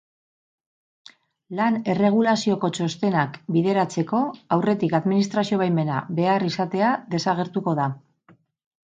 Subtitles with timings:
[1.57, 4.21] Lan-erregulazioko txostenak bideratzeko,
[4.57, 7.87] aurretik administrazio-baimena behar izatea desagertuko da.